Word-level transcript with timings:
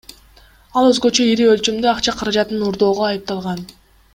Ал 0.79 0.87
өзгөчө 0.91 1.27
ири 1.33 1.45
өлчөмдө 1.51 1.91
акча 1.91 2.15
каражатын 2.21 2.65
уурдоого 2.69 3.07
айыпталган. 3.11 3.63